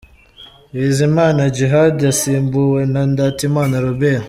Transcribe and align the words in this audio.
'Bizimana 0.75 1.41
Djihad 1.51 1.97
asimbuwe 2.11 2.81
na 2.93 3.01
Ndatimana 3.11 3.75
Robert. 3.85 4.19